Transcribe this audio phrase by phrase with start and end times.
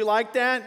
[0.00, 0.62] you like that?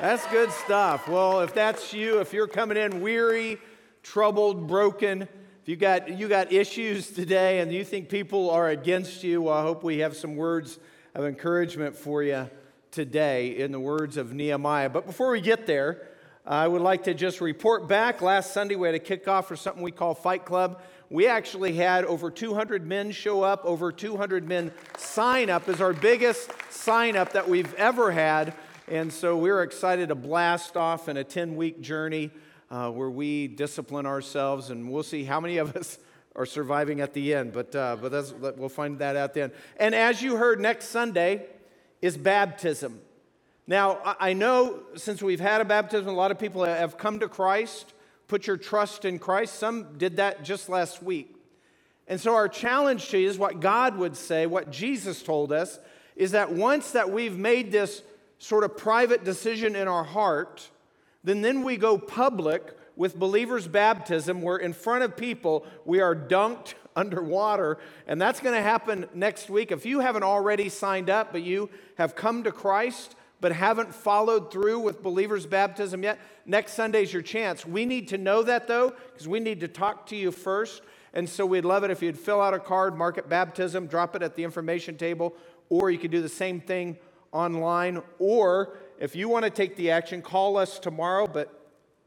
[0.00, 1.06] That's good stuff.
[1.06, 3.58] Well, if that's you, if you're coming in weary,
[4.02, 9.22] troubled, broken, if you got you got issues today and you think people are against
[9.22, 10.80] you, well, I hope we have some words
[11.14, 12.50] of encouragement for you
[12.90, 14.90] today in the words of Nehemiah.
[14.90, 16.08] But before we get there,
[16.44, 18.20] I would like to just report back.
[18.20, 20.82] Last Sunday, we had a kickoff for something we call Fight Club.
[21.08, 25.92] We actually had over 200 men show up, over 200 men sign up as our
[25.92, 28.54] biggest sign up that we've ever had.
[28.88, 32.30] And so we're excited to blast off in a 10 week journey
[32.70, 35.98] uh, where we discipline ourselves, and we'll see how many of us
[36.36, 37.52] are surviving at the end.
[37.52, 39.52] But, uh, but we'll find that out then.
[39.76, 41.46] And as you heard, next Sunday
[42.00, 43.00] is baptism.
[43.66, 47.28] Now, I know since we've had a baptism, a lot of people have come to
[47.28, 47.92] Christ
[48.32, 49.56] put your trust in Christ.
[49.56, 51.36] Some did that just last week.
[52.08, 55.78] And so, our challenge to you is what God would say, what Jesus told us,
[56.16, 58.00] is that once that we've made this
[58.42, 60.68] sort of private decision in our heart,
[61.22, 66.14] then then we go public with believers' baptism, where in front of people we are
[66.14, 67.78] dunked underwater.
[68.08, 69.70] And that's going to happen next week.
[69.70, 74.50] If you haven't already signed up, but you have come to Christ, but haven't followed
[74.50, 77.64] through with believers' baptism yet, next Sunday's your chance.
[77.64, 80.82] We need to know that though, because we need to talk to you first.
[81.14, 84.16] And so we'd love it if you'd fill out a card, mark it baptism, drop
[84.16, 85.36] it at the information table,
[85.68, 86.98] or you could do the same thing
[87.32, 88.02] online.
[88.18, 91.26] Or if you want to take the action, call us tomorrow.
[91.26, 91.52] But,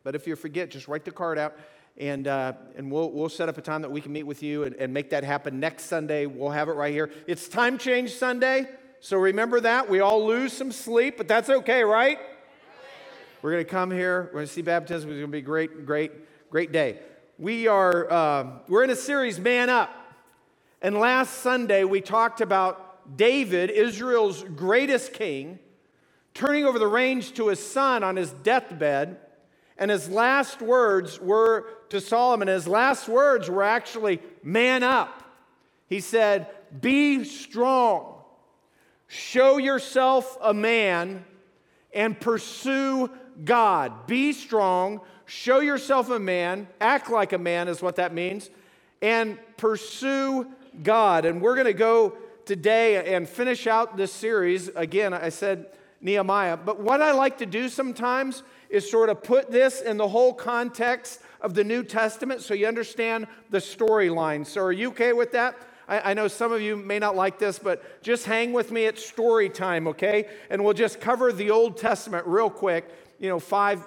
[0.03, 1.57] but if you forget, just write the card out
[1.97, 4.63] and, uh, and we'll, we'll set up a time that we can meet with you
[4.63, 6.25] and, and make that happen next Sunday.
[6.25, 7.11] We'll have it right here.
[7.25, 8.67] It's Time Change Sunday.
[8.99, 9.89] So remember that.
[9.89, 12.19] We all lose some sleep, but that's okay, right?
[13.41, 14.23] We're going to come here.
[14.23, 15.09] We're going to see baptism.
[15.09, 16.11] It's going to be a great, great,
[16.49, 16.99] great day.
[17.37, 19.93] We are, uh, we're in a series, Man Up.
[20.81, 22.84] And last Sunday, we talked about
[23.15, 25.59] David, Israel's greatest king,
[26.33, 29.17] turning over the reins to his son on his deathbed.
[29.77, 35.23] And his last words were to Solomon, his last words were actually, Man up.
[35.87, 36.47] He said,
[36.81, 38.15] Be strong
[39.07, 41.25] Show yourself a man
[41.93, 43.09] and pursue
[43.43, 44.07] God.
[44.07, 48.49] Be strong, show yourself a man, act like a man is what that means,
[49.01, 50.47] and pursue
[50.81, 51.25] God.
[51.25, 54.69] And we're going to go today and finish out this series.
[54.69, 55.67] Again, I said
[56.01, 60.07] Nehemiah, but what I like to do sometimes is sort of put this in the
[60.07, 64.45] whole context of the New Testament so you understand the storyline.
[64.45, 65.55] So, are you okay with that?
[65.87, 68.85] I, I, know some of you may not like this, but just hang with me
[68.87, 70.27] at story time, okay?
[70.49, 72.89] And we'll just cover the Old Testament real quick,
[73.19, 73.85] you know, five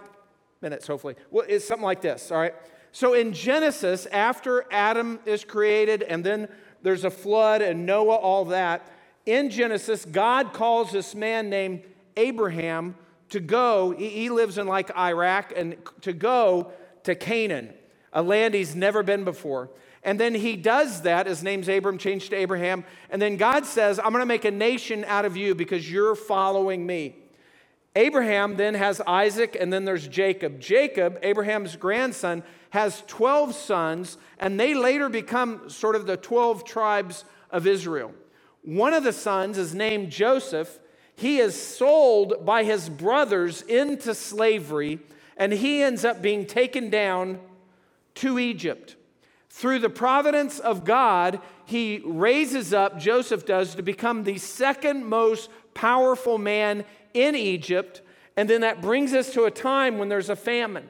[0.61, 1.17] minutes, hopefully.
[1.31, 2.55] Well, it's something like this, all right?
[2.93, 6.49] So in Genesis, after Adam is created and then
[6.83, 8.91] there's a flood and Noah, all that,
[9.27, 11.83] in Genesis, God calls this man named
[12.17, 12.95] Abraham
[13.29, 13.91] to go.
[13.91, 16.73] He lives in like Iraq and to go
[17.05, 17.75] to Canaan,
[18.13, 19.71] a land he's never been before.
[20.03, 21.27] And then he does that.
[21.27, 22.85] His name's Abram, changed to Abraham.
[23.11, 26.15] And then God says, I'm going to make a nation out of you because you're
[26.15, 27.17] following me.
[27.99, 30.61] Abraham then has Isaac, and then there's Jacob.
[30.61, 37.25] Jacob, Abraham's grandson, has 12 sons, and they later become sort of the 12 tribes
[37.51, 38.15] of Israel.
[38.63, 40.79] One of the sons is named Joseph.
[41.17, 45.01] He is sold by his brothers into slavery,
[45.37, 47.41] and he ends up being taken down
[48.15, 48.95] to Egypt.
[49.51, 55.51] Through the providence of God, he raises up, Joseph does, to become the second most
[55.75, 56.85] powerful man
[57.15, 58.03] in Egypt.
[58.37, 60.89] And then that brings us to a time when there's a famine.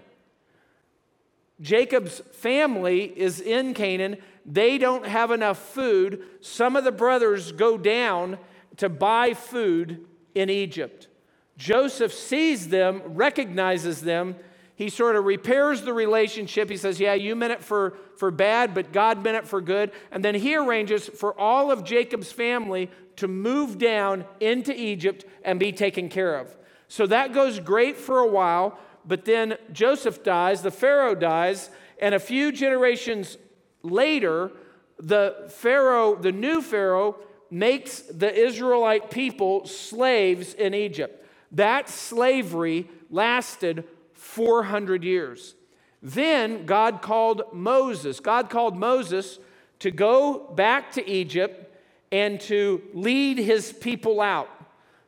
[1.61, 4.19] Jacob's family is in Canaan.
[4.47, 6.23] They don't have enough food.
[6.41, 8.39] Some of the brothers go down
[8.77, 11.09] to buy food in Egypt.
[11.57, 14.37] Joseph sees them, recognizes them,
[14.79, 16.71] he sort of repairs the relationship.
[16.71, 19.91] He says, Yeah, you meant it for, for bad, but God meant it for good.
[20.13, 22.89] And then he arranges for all of Jacob's family
[23.19, 26.57] to move down into Egypt and be taken care of.
[26.89, 31.71] So that goes great for a while, but then Joseph dies, the Pharaoh dies,
[32.01, 33.37] and a few generations
[33.83, 34.53] later,
[34.99, 37.17] the Pharaoh, the new Pharaoh,
[37.51, 41.27] makes the Israelite people slaves in Egypt.
[41.53, 45.55] That slavery lasted 400 years.
[46.03, 48.21] Then God called Moses.
[48.21, 49.39] God called Moses
[49.81, 51.68] to go back to Egypt
[52.11, 54.49] and to lead his people out.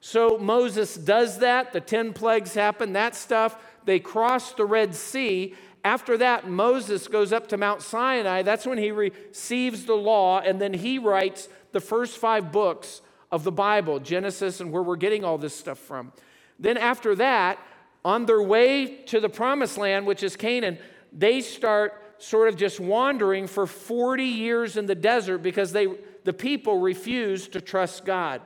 [0.00, 1.72] So Moses does that.
[1.72, 3.56] The 10 plagues happen, that stuff.
[3.84, 5.54] They cross the Red Sea.
[5.84, 8.42] After that, Moses goes up to Mount Sinai.
[8.42, 13.00] That's when he receives the law, and then he writes the first five books
[13.30, 16.12] of the Bible, Genesis, and where we're getting all this stuff from.
[16.58, 17.58] Then, after that,
[18.04, 20.78] on their way to the promised land, which is Canaan,
[21.12, 25.86] they start sort of just wandering for 40 years in the desert because they,
[26.24, 28.42] the people refuse to trust God.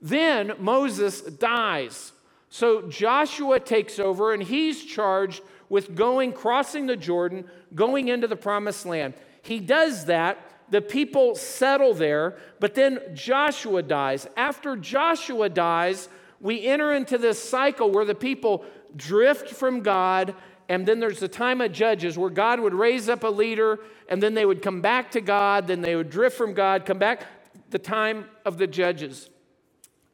[0.00, 2.12] Then Moses dies.
[2.48, 8.36] So Joshua takes over and he's charged with going, crossing the Jordan, going into the
[8.36, 9.14] promised land.
[9.42, 10.38] He does that.
[10.70, 14.26] The people settle there, but then Joshua dies.
[14.36, 16.08] After Joshua dies,
[16.40, 18.64] we enter into this cycle where the people
[18.96, 20.34] drift from God,
[20.70, 24.22] and then there's the time of Judges where God would raise up a leader, and
[24.22, 27.26] then they would come back to God, then they would drift from God, come back,
[27.70, 29.28] the time of the Judges.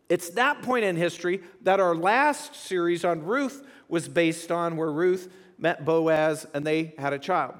[0.08, 4.90] It's that point in history that our last series on Ruth was based on, where
[4.90, 7.54] Ruth met Boaz and they had a child.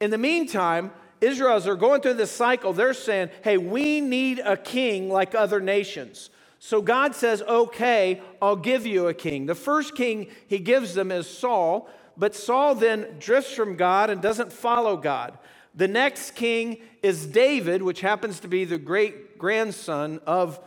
[0.00, 0.90] In the meantime,
[1.20, 2.72] Israel's are going through this cycle.
[2.72, 6.30] They're saying, hey, we need a king like other nations.
[6.58, 9.44] So God says, okay, I'll give you a king.
[9.44, 14.20] The first king he gives them is Saul, but Saul then drifts from God and
[14.20, 15.38] doesn't follow God.
[15.74, 20.60] The next king is David, which happens to be the great grandson of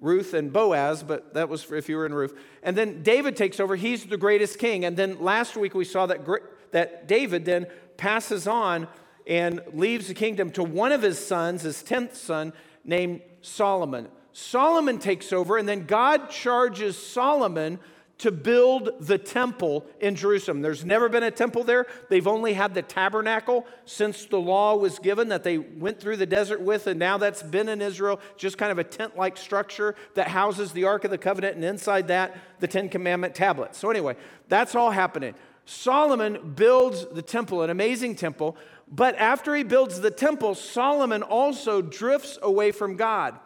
[0.00, 2.36] Ruth and Boaz, but that was if you were in Ruth.
[2.62, 3.76] And then David takes over.
[3.76, 4.84] He's the greatest king.
[4.84, 6.26] And then last week we saw that,
[6.72, 7.66] that David then
[7.96, 8.88] passes on
[9.26, 12.52] and leaves the kingdom to one of his sons, his 10th son,
[12.84, 14.08] named Solomon.
[14.32, 17.80] Solomon takes over, and then God charges Solomon
[18.18, 20.60] to build the temple in Jerusalem.
[20.60, 21.86] There's never been a temple there.
[22.08, 26.26] They've only had the tabernacle since the law was given that they went through the
[26.26, 29.94] desert with, and now that's been in Israel, just kind of a tent like structure
[30.14, 33.78] that houses the Ark of the Covenant, and inside that, the Ten Commandment tablets.
[33.78, 34.16] So, anyway,
[34.48, 35.34] that's all happening.
[35.64, 38.56] Solomon builds the temple, an amazing temple,
[38.90, 43.38] but after he builds the temple, Solomon also drifts away from God.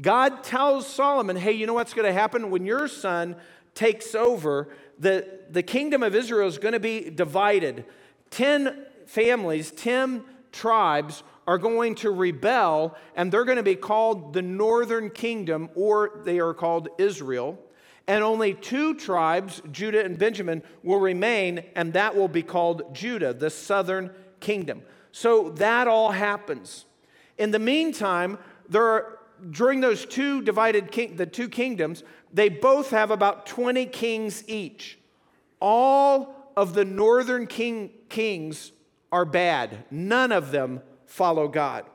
[0.00, 3.36] God tells Solomon, hey, you know what's going to happen when your son
[3.76, 4.68] takes over,
[4.98, 7.84] the, the kingdom of Israel is going to be divided.
[8.30, 14.42] Ten families, ten tribes are going to rebel, and they're going to be called the
[14.42, 17.56] northern kingdom, or they are called Israel.
[18.08, 23.32] And only two tribes, Judah and Benjamin, will remain, and that will be called Judah,
[23.32, 24.82] the southern kingdom.
[25.12, 26.84] So that all happens.
[27.38, 28.38] In the meantime,
[28.68, 29.18] there are,
[29.50, 32.02] during those two divided king, the two kingdoms,
[32.36, 34.98] they both have about 20 kings each.
[35.58, 38.72] All of the northern king, kings
[39.10, 41.86] are bad, none of them follow God.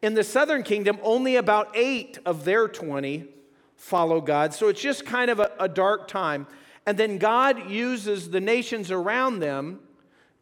[0.00, 3.26] In the southern kingdom, only about eight of their 20
[3.74, 4.54] follow God.
[4.54, 6.46] So it's just kind of a, a dark time.
[6.86, 9.80] And then God uses the nations around them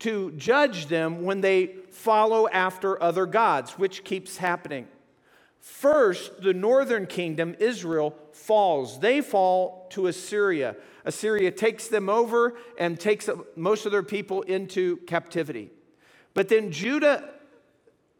[0.00, 4.88] to judge them when they follow after other gods, which keeps happening.
[5.60, 9.00] First, the northern kingdom, Israel, falls.
[9.00, 10.76] They fall to Assyria.
[11.04, 15.70] Assyria takes them over and takes most of their people into captivity.
[16.34, 17.28] But then Judah,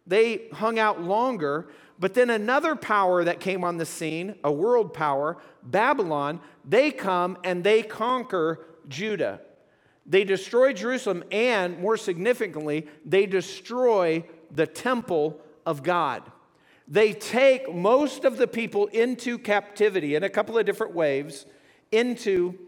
[0.06, 1.68] they hung out longer.
[1.98, 7.38] But then another power that came on the scene, a world power, Babylon, they come
[7.44, 9.40] and they conquer Judah.
[10.06, 16.22] They destroy Jerusalem, and more significantly, they destroy the temple of God
[16.88, 21.44] they take most of the people into captivity in a couple of different waves
[21.92, 22.58] into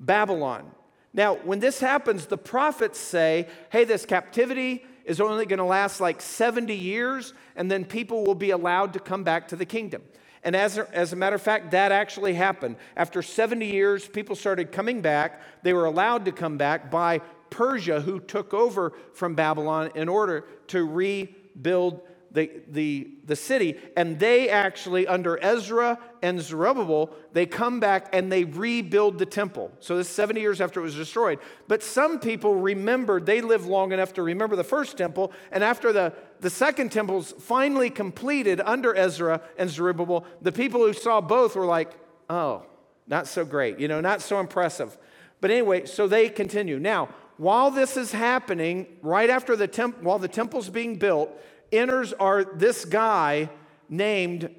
[0.00, 0.70] Babylon.
[1.12, 6.00] Now, when this happens, the prophets say, hey, this captivity is only going to last
[6.00, 10.02] like 70 years, and then people will be allowed to come back to the kingdom.
[10.42, 12.76] And as a, as a matter of fact, that actually happened.
[12.96, 15.40] After 70 years, people started coming back.
[15.62, 20.44] They were allowed to come back by Persia, who took over from Babylon in order
[20.68, 22.00] to rebuild
[22.36, 28.30] the, the, the city, and they actually, under Ezra and Zerubbabel, they come back and
[28.30, 29.72] they rebuild the temple.
[29.80, 31.38] So this 70 years after it was destroyed.
[31.66, 35.94] But some people remembered, they lived long enough to remember the first temple, and after
[35.94, 41.56] the, the second temple's finally completed under Ezra and Zerubbabel, the people who saw both
[41.56, 41.90] were like,
[42.28, 42.66] oh,
[43.06, 44.98] not so great, you know, not so impressive.
[45.40, 46.78] But anyway, so they continue.
[46.78, 51.30] Now, while this is happening, right after the temple, while the temple's being built,
[51.72, 53.50] enters are this guy
[53.88, 54.50] named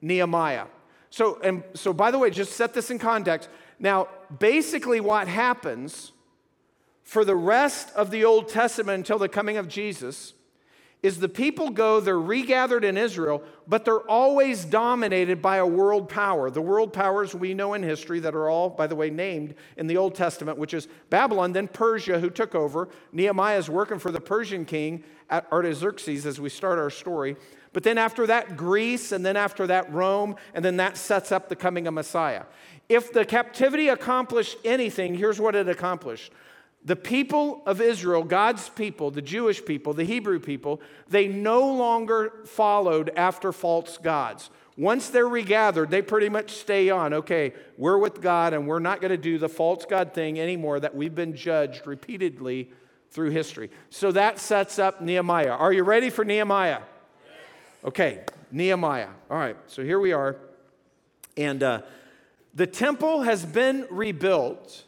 [0.00, 0.66] Nehemiah.
[1.10, 3.48] So, and so by the way, just set this in context.
[3.78, 6.12] Now, basically, what happens
[7.02, 10.32] for the rest of the Old Testament until the coming of Jesus
[11.04, 16.08] is the people go, they're regathered in Israel, but they're always dominated by a world
[16.08, 16.48] power.
[16.48, 19.86] The world powers we know in history that are all, by the way, named in
[19.86, 22.88] the Old Testament, which is Babylon, then Persia, who took over.
[23.12, 27.36] Nehemiah is working for the Persian king at Artaxerxes as we start our story.
[27.74, 31.50] But then after that, Greece, and then after that, Rome, and then that sets up
[31.50, 32.44] the coming of Messiah.
[32.88, 36.32] If the captivity accomplished anything, here's what it accomplished
[36.84, 42.32] the people of Israel, God's people, the Jewish people, the Hebrew people, they no longer
[42.44, 44.50] followed after false gods.
[44.76, 47.14] Once they're regathered, they pretty much stay on.
[47.14, 50.80] Okay, we're with God and we're not going to do the false God thing anymore
[50.80, 52.70] that we've been judged repeatedly
[53.10, 53.70] through history.
[53.90, 55.52] So that sets up Nehemiah.
[55.52, 56.80] Are you ready for Nehemiah?
[57.84, 59.08] Okay, Nehemiah.
[59.30, 60.36] All right, so here we are.
[61.36, 61.82] And uh,
[62.54, 64.84] the temple has been rebuilt.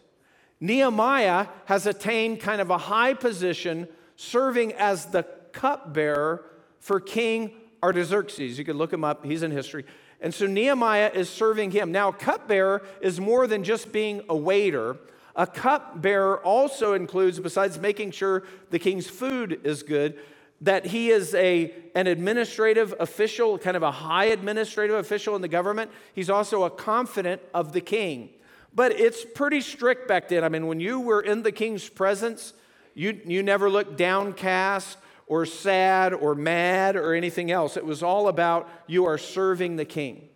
[0.61, 6.45] Nehemiah has attained kind of a high position serving as the cupbearer
[6.81, 8.59] for King Artaxerxes.
[8.59, 9.85] You can look him up, he's in history.
[10.21, 11.93] And so Nehemiah is serving him.
[11.93, 14.97] Now, cupbearer is more than just being a waiter.
[15.35, 20.19] A cupbearer also includes, besides making sure the king's food is good,
[20.63, 25.49] that he is a, an administrative official, kind of a high administrative official in the
[25.49, 25.91] government.
[26.15, 28.31] He's also a confidant of the king.
[28.77, 30.45] But it's pretty strict back then.
[30.45, 32.53] I mean, when you were in the king's presence,
[32.95, 37.79] you, you never looked downcast or sad or mad or anything else.
[37.79, 40.29] It was all about you are serving the king.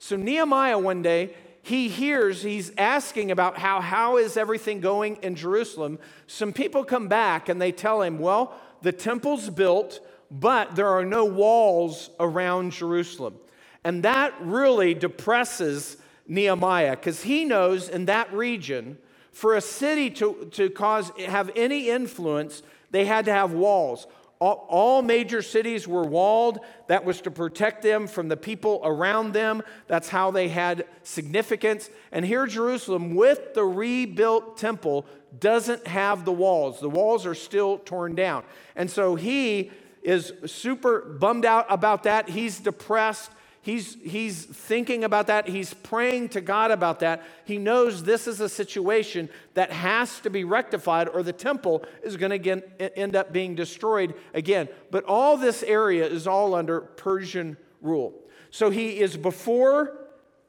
[0.00, 5.36] So Nehemiah one day, he hears, he's asking about how, how is everything going in
[5.36, 6.00] Jerusalem.
[6.26, 8.52] Some people come back and they tell him, well,
[8.82, 13.36] the temple's built, but there are no walls around Jerusalem.
[13.84, 15.96] And that really depresses
[16.28, 18.98] Nehemiah because he knows in that region,
[19.32, 24.06] for a city to, to cause have any influence, they had to have walls.
[24.38, 26.60] All, all, major cities were walled.
[26.88, 29.62] That was to protect them from the people around them.
[29.86, 31.88] That's how they had significance.
[32.12, 35.06] And here, Jerusalem, with the rebuilt temple,
[35.38, 36.80] doesn't have the walls.
[36.80, 38.44] The walls are still torn down.
[38.74, 39.70] And so he
[40.02, 42.28] is super bummed out about that.
[42.28, 43.30] He's depressed.
[43.66, 45.48] He's, he's thinking about that.
[45.48, 47.24] He's praying to God about that.
[47.44, 52.16] He knows this is a situation that has to be rectified, or the temple is
[52.16, 54.68] going to end up being destroyed again.
[54.92, 58.14] But all this area is all under Persian rule.
[58.50, 59.98] So he is before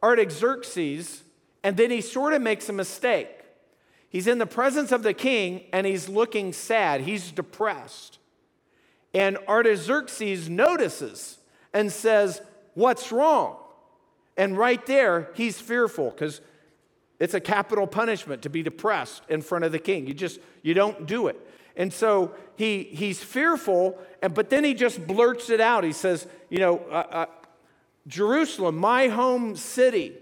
[0.04, 1.24] Artaxerxes,
[1.64, 3.32] and then he sort of makes a mistake.
[4.10, 7.02] He's in the presence of the king, and he's looking sad.
[7.02, 8.20] He's depressed.
[9.12, 11.40] And Artaxerxes notices
[11.74, 12.42] and says,
[12.78, 13.58] What's wrong?
[14.38, 16.42] And right there, he's fearful because
[17.20, 20.06] it's a capital punishment to be depressed in front of the king.
[20.06, 21.44] You just, you don't do it.
[21.76, 25.86] And so he, he's fearful, and, but then he just blurts it out.
[25.86, 27.26] He says, You know, uh, uh,
[28.06, 30.14] Jerusalem, my home city,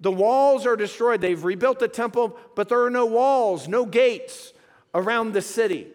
[0.00, 1.20] the walls are destroyed.
[1.20, 4.52] They've rebuilt the temple, but there are no walls, no gates
[4.92, 5.86] around the city.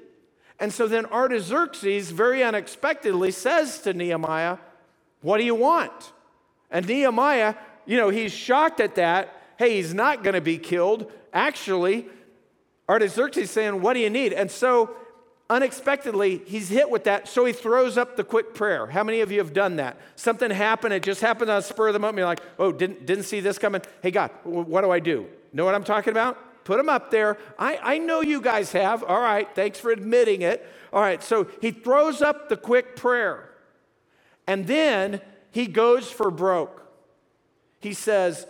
[0.58, 4.60] And so then Artaxerxes very unexpectedly says to Nehemiah,
[5.22, 6.14] what do you want?
[6.70, 7.56] And Nehemiah,
[7.86, 9.34] you know, he's shocked at that.
[9.58, 11.12] Hey, he's not going to be killed.
[11.34, 12.08] Actually,
[12.90, 14.34] Artaxerxes is saying, What do you need?
[14.34, 14.96] And so
[15.50, 17.28] unexpectedly, he's hit with that.
[17.28, 18.88] So he throws up the quick prayer.
[18.88, 19.98] How many of you have done that?
[20.16, 22.18] Something happened, it just happened on the spur of the moment.
[22.18, 23.82] You're like, Oh, didn't, didn't see this coming.
[24.02, 25.28] Hey, God, what do I do?
[25.54, 26.38] Know what I'm talking about?
[26.66, 27.38] Put them up there.
[27.58, 29.02] I, I know you guys have.
[29.02, 30.68] All right, thanks for admitting it.
[30.92, 33.47] All right, so he throws up the quick prayer.
[34.48, 36.84] And then he goes for broke.
[37.80, 38.48] He says,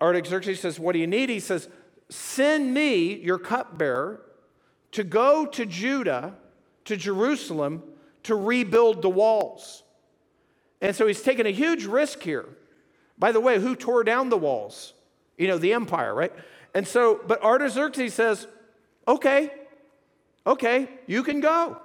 [0.00, 1.28] Artaxerxes says, What do you need?
[1.28, 1.68] He says,
[2.10, 4.20] Send me, your cupbearer,
[4.92, 6.34] to go to Judah,
[6.84, 7.82] to Jerusalem,
[8.24, 9.82] to rebuild the walls.
[10.80, 12.48] And so he's taking a huge risk here.
[13.18, 14.94] By the way, who tore down the walls?
[15.38, 16.32] You know, the empire, right?
[16.74, 18.46] And so, but Artaxerxes says,
[19.06, 19.50] okay,
[20.46, 21.80] okay, you can go.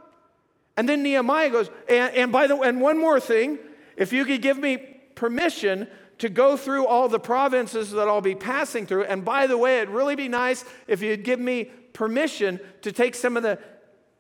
[0.78, 3.60] And then Nehemiah goes, and, and by the way, and one more thing,
[3.96, 4.78] if you could give me
[5.16, 9.58] permission to go through all the provinces that I'll be passing through, and by the
[9.58, 13.60] way, it'd really be nice if you'd give me permission to take some of the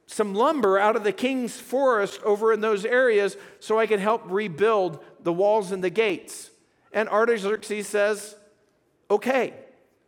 [0.07, 4.21] some lumber out of the king's forest over in those areas so I can help
[4.25, 6.51] rebuild the walls and the gates.
[6.93, 8.35] And Artaxerxes says,
[9.09, 9.55] okay,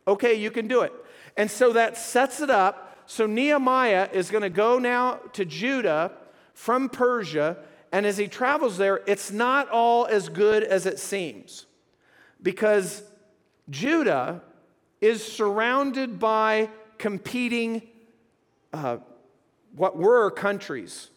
[0.06, 0.92] okay, you can do it.
[1.36, 2.96] And so that sets it up.
[3.06, 6.12] So Nehemiah is going to go now to Judah
[6.58, 7.56] from Persia,
[7.92, 11.66] and as he travels there, it's not all as good as it seems
[12.42, 13.00] because
[13.70, 14.42] Judah
[15.00, 17.82] is surrounded by competing,
[18.72, 18.96] uh,
[19.76, 21.10] what were countries.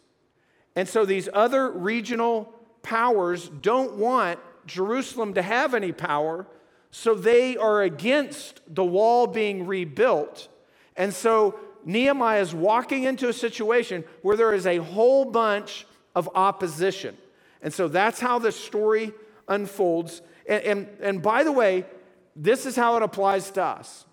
[0.76, 6.46] And so these other regional powers don't want Jerusalem to have any power,
[6.92, 10.50] so they are against the wall being rebuilt.
[10.96, 15.86] And so Nehemiah is walking into a situation where there is a whole bunch
[16.16, 17.18] of opposition.
[17.62, 19.14] And so that's how the story
[19.48, 20.22] unfolds.
[20.48, 21.86] And, and, and by the way,
[22.36, 24.06] this is how it applies to us.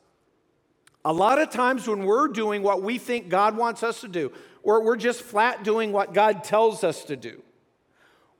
[1.05, 4.33] A lot of times when we're doing what we think God wants us to do,
[4.63, 7.43] or we're just flat doing what God tells us to do,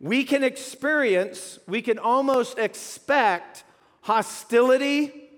[0.01, 3.65] we can experience, we can almost expect
[4.03, 5.31] hostility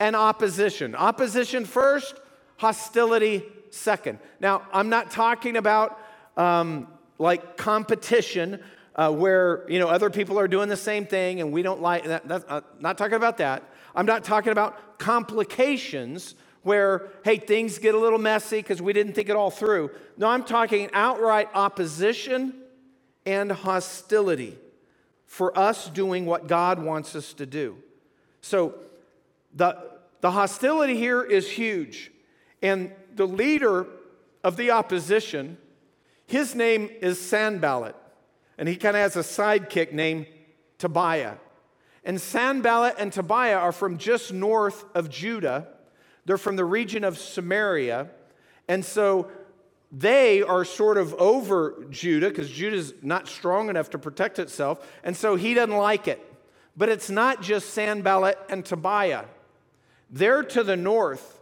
[0.00, 0.94] and opposition.
[0.94, 2.14] Opposition first,
[2.62, 4.20] hostility second.
[4.38, 5.98] Now, I'm not talking about
[6.36, 6.86] um,
[7.18, 8.62] like competition
[8.94, 12.04] uh, where you know other people are doing the same thing and we don't like
[12.04, 12.28] that.
[12.28, 13.64] That's uh, not talking about that.
[13.96, 19.14] I'm not talking about complications where hey things get a little messy because we didn't
[19.14, 19.90] think it all through.
[20.16, 22.54] No, I'm talking outright opposition
[23.26, 24.56] and hostility
[25.26, 27.76] for us doing what God wants us to do.
[28.40, 28.74] So
[29.52, 29.76] the,
[30.20, 32.11] the hostility here is huge.
[32.62, 33.86] And the leader
[34.44, 35.58] of the opposition,
[36.26, 37.96] his name is Sanballat.
[38.56, 40.26] And he kind of has a sidekick named
[40.78, 41.34] Tobiah.
[42.04, 45.68] And Sanballat and Tobiah are from just north of Judah.
[46.24, 48.10] They're from the region of Samaria.
[48.68, 49.28] And so
[49.90, 54.86] they are sort of over Judah because Judah's not strong enough to protect itself.
[55.04, 56.20] And so he doesn't like it.
[56.76, 59.26] But it's not just Sanballat and Tobiah.
[60.10, 61.40] They're to the north,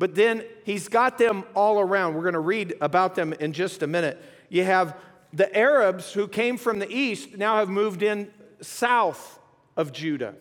[0.00, 2.14] but then he's got them all around.
[2.14, 4.18] We're going to read about them in just a minute.
[4.48, 4.96] You have
[5.30, 8.30] the Arabs who came from the east now have moved in
[8.62, 9.38] south
[9.76, 10.36] of Judah.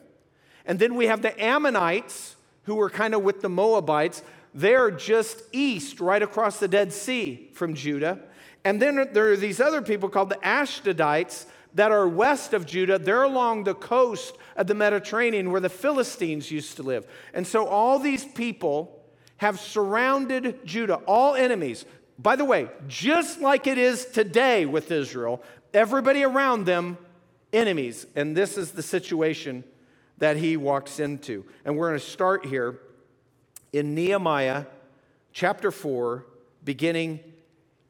[0.65, 4.23] And then we have the Ammonites who were kind of with the Moabites.
[4.53, 8.17] They're just east, right across the Dead Sea from Judah.
[8.63, 12.97] And then there are these other people called the Ashdodites that are west of Judah.
[12.97, 17.05] They're along the coast of the Mediterranean where the Philistines used to live.
[17.33, 18.95] And so all these people
[19.39, 21.85] have surrounded Judah, all enemies.
[22.19, 25.41] By the way, just like it is today with Israel,
[25.73, 26.97] everybody around them,
[27.53, 28.05] enemies.
[28.15, 29.63] And this is the situation
[30.17, 31.45] that he walks into.
[31.63, 32.79] And we're going to start here
[33.71, 34.65] in Nehemiah
[35.31, 36.25] chapter 4,
[36.65, 37.21] beginning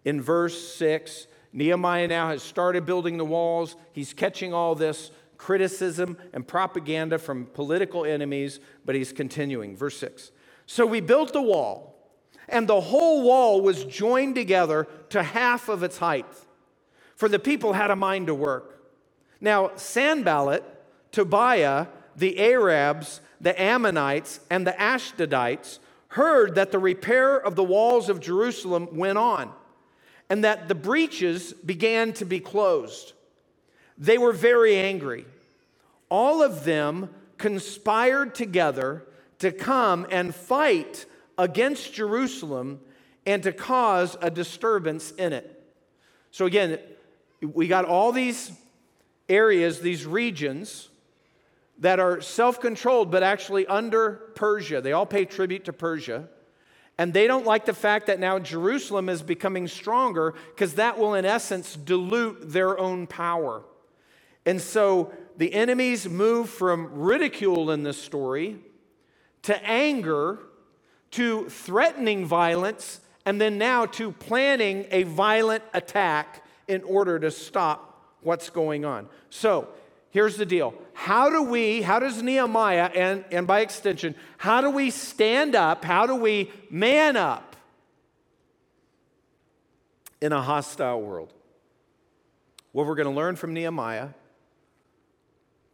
[0.05, 1.25] in verse 6.
[1.51, 3.75] Nehemiah now has started building the walls.
[3.91, 9.75] He's catching all this criticism and propaganda from political enemies, but he's continuing.
[9.75, 10.31] Verse 6.
[10.69, 11.95] So we built the wall
[12.47, 16.27] and the whole wall was joined together to half of its height,
[17.15, 18.79] for the people had a mind to work.
[19.41, 20.63] Now, Sanballat,
[21.11, 25.79] Tobiah, the Arabs, the Ammonites, and the Ashdodites
[26.09, 29.51] heard that the repair of the walls of Jerusalem went on
[30.29, 33.13] and that the breaches began to be closed.
[33.97, 35.25] They were very angry.
[36.09, 39.07] All of them conspired together
[39.39, 41.05] to come and fight
[41.37, 42.81] against Jerusalem
[43.25, 45.55] and to cause a disturbance in it.
[46.31, 46.79] So, again,
[47.41, 48.51] we got all these
[49.27, 50.89] areas, these regions
[51.79, 54.81] that are self controlled but actually under Persia.
[54.81, 56.27] They all pay tribute to Persia.
[56.97, 61.13] And they don't like the fact that now Jerusalem is becoming stronger because that will,
[61.13, 63.63] in essence, dilute their own power.
[64.45, 68.59] And so the enemies move from ridicule in this story
[69.43, 70.39] to anger
[71.11, 78.15] to threatening violence, and then now to planning a violent attack in order to stop
[78.21, 79.07] what's going on.
[79.29, 79.69] So,
[80.11, 84.69] here's the deal how do we how does nehemiah and, and by extension how do
[84.69, 87.55] we stand up how do we man up
[90.19, 91.31] in a hostile world
[92.73, 94.09] well we're going to learn from nehemiah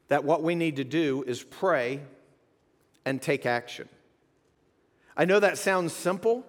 [0.09, 2.01] that what we need to do is pray
[3.05, 3.87] and take action
[5.17, 6.45] I know that sounds simple,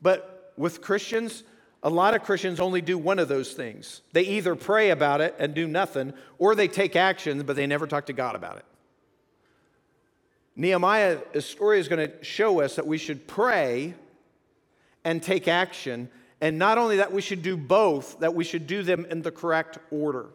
[0.00, 1.42] but with Christians,
[1.82, 4.02] a lot of Christians only do one of those things.
[4.12, 7.86] They either pray about it and do nothing, or they take actions, but they never
[7.86, 8.64] talk to God about it.
[10.56, 13.94] Nehemiah's story is going to show us that we should pray
[15.02, 16.08] and take action.
[16.40, 19.32] And not only that, we should do both, that we should do them in the
[19.32, 20.26] correct order.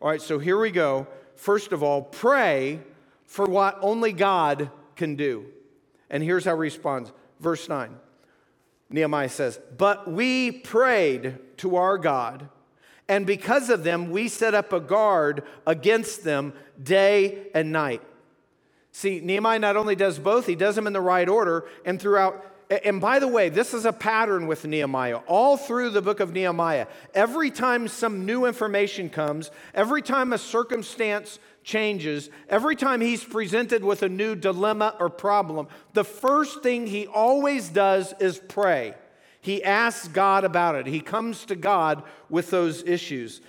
[0.00, 1.08] All right, so here we go.
[1.34, 2.78] First of all, pray
[3.28, 5.44] for what only God can do.
[6.10, 7.12] And here's how he responds.
[7.38, 7.94] Verse 9
[8.90, 12.48] Nehemiah says, But we prayed to our God,
[13.06, 18.02] and because of them, we set up a guard against them day and night.
[18.92, 22.44] See, Nehemiah not only does both, he does them in the right order, and throughout
[22.70, 25.20] and by the way, this is a pattern with Nehemiah.
[25.26, 30.38] All through the book of Nehemiah, every time some new information comes, every time a
[30.38, 31.38] circumstance
[31.68, 37.06] changes, every time he's presented with a new dilemma or problem, the first thing he
[37.06, 38.94] always does is pray.
[39.42, 40.86] He asks God about it.
[40.86, 43.42] He comes to God with those issues.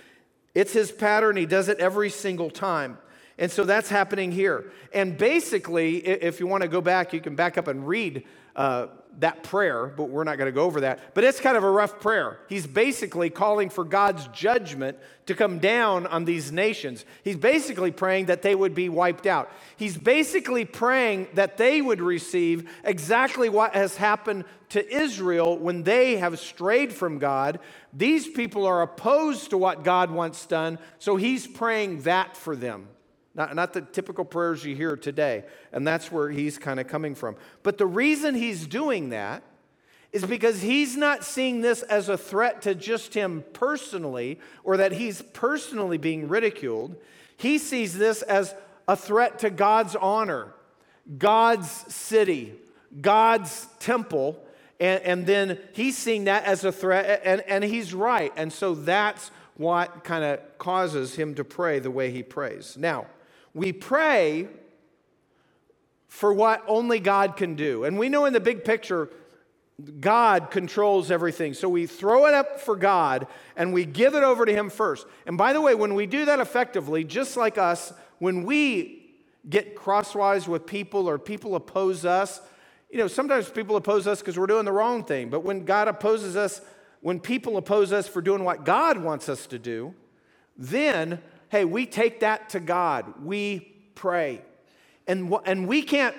[0.54, 1.36] It's his pattern.
[1.36, 2.98] He does it every single time.
[3.38, 4.70] And so that's happening here.
[4.92, 8.88] And basically, if you want to go back, you can back up and read uh,
[9.20, 11.14] that prayer, but we're not going to go over that.
[11.14, 12.38] But it's kind of a rough prayer.
[12.48, 17.04] He's basically calling for God's judgment to come down on these nations.
[17.22, 19.50] He's basically praying that they would be wiped out.
[19.76, 26.16] He's basically praying that they would receive exactly what has happened to Israel when they
[26.16, 27.60] have strayed from God.
[27.92, 32.88] These people are opposed to what God wants done, so he's praying that for them.
[33.34, 35.44] Not, not the typical prayers you hear today.
[35.72, 37.36] And that's where he's kind of coming from.
[37.62, 39.42] But the reason he's doing that
[40.12, 44.92] is because he's not seeing this as a threat to just him personally or that
[44.92, 46.96] he's personally being ridiculed.
[47.36, 48.54] He sees this as
[48.88, 50.52] a threat to God's honor,
[51.16, 52.54] God's city,
[53.00, 54.44] God's temple.
[54.80, 58.32] And, and then he's seeing that as a threat, and, and he's right.
[58.36, 62.76] And so that's what kind of causes him to pray the way he prays.
[62.76, 63.06] Now,
[63.54, 64.48] we pray
[66.08, 67.84] for what only God can do.
[67.84, 69.08] And we know in the big picture,
[70.00, 71.54] God controls everything.
[71.54, 75.06] So we throw it up for God and we give it over to Him first.
[75.26, 79.14] And by the way, when we do that effectively, just like us, when we
[79.48, 82.40] get crosswise with people or people oppose us,
[82.90, 85.30] you know, sometimes people oppose us because we're doing the wrong thing.
[85.30, 86.60] But when God opposes us,
[87.00, 89.94] when people oppose us for doing what God wants us to do,
[90.56, 93.12] then hey, we take that to God.
[93.22, 93.60] We
[93.94, 94.40] pray.
[95.06, 96.16] And, and we can't,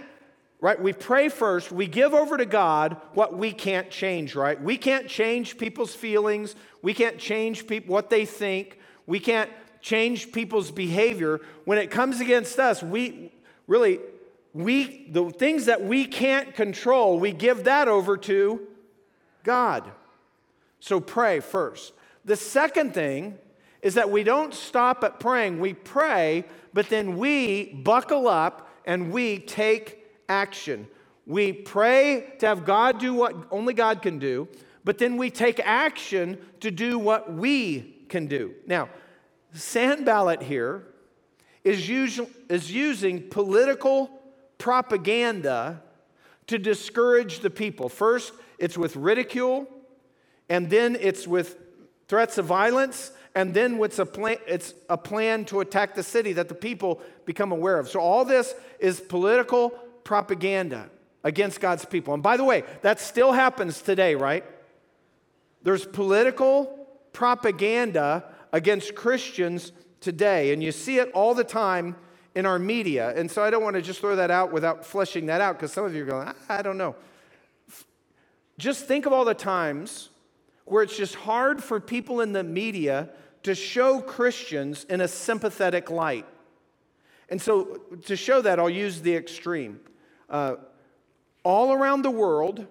[0.60, 0.80] right?
[0.80, 1.72] We pray first.
[1.72, 4.62] We give over to God what we can't change, right?
[4.62, 6.56] We can't change people's feelings.
[6.82, 8.78] We can't change people, what they think.
[9.08, 9.50] We can't
[9.82, 11.39] change people's behavior.
[11.63, 13.32] When it comes against us, we
[13.67, 14.00] really,
[14.54, 18.67] we, the things that we can't control, we give that over to
[19.44, 19.89] God.
[20.82, 21.94] So pray first.
[22.26, 23.38] The second thing
[23.82, 25.60] is that we don't stop at praying.
[25.60, 30.88] We pray, but then we buckle up and we take action.
[31.26, 34.48] We pray to have God do what only God can do,
[34.84, 38.54] but then we take action to do what we can do.
[38.67, 38.89] Now,
[39.54, 40.88] Sanballat here
[41.63, 41.89] is,
[42.50, 44.10] is using political
[44.58, 45.82] propaganda
[46.48, 47.89] to discourage the people.
[47.89, 49.67] First, it's with ridicule,
[50.50, 51.58] and then it's with
[52.08, 56.34] threats of violence, and then it's a, plan, it's a plan to attack the city
[56.34, 57.88] that the people become aware of.
[57.88, 59.70] So all this is political
[60.04, 60.89] propaganda
[61.24, 62.13] against God's people.
[62.13, 64.44] And by the way, that still happens today, right?
[65.63, 71.96] There's political propaganda against Christians today, and you see it all the time
[72.36, 73.13] in our media.
[73.15, 75.72] And so I don't want to just throw that out without fleshing that out because
[75.72, 76.96] some of you are going, I don't know.
[78.58, 80.10] Just think of all the times
[80.71, 83.10] where it's just hard for people in the media
[83.43, 86.25] to show Christians in a sympathetic light.
[87.27, 89.81] And so, to show that, I'll use the extreme.
[90.29, 90.55] Uh,
[91.43, 92.65] all around the world,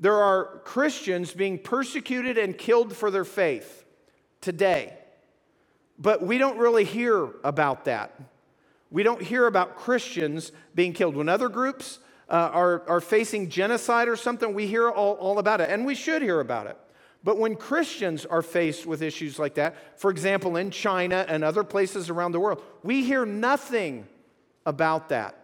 [0.00, 3.84] there are Christians being persecuted and killed for their faith
[4.40, 4.92] today.
[6.00, 8.20] But we don't really hear about that.
[8.90, 11.14] We don't hear about Christians being killed.
[11.14, 15.60] When other groups uh, are, are facing genocide or something, we hear all, all about
[15.60, 16.76] it, and we should hear about it.
[17.26, 21.64] But when Christians are faced with issues like that, for example, in China and other
[21.64, 24.06] places around the world, we hear nothing
[24.64, 25.34] about that.